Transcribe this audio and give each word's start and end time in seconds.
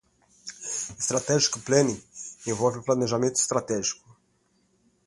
Strategic 1.07 1.59
Planning 1.59 2.01
envolve 2.47 2.83
planejamento 2.87 3.37
estratégico. 3.39 4.09